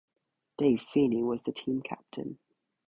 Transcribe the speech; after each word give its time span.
Dave 0.57 0.81
Feeney 0.91 1.21
was 1.21 1.43
the 1.43 1.51
team 1.51 1.83
captain. 1.83 2.39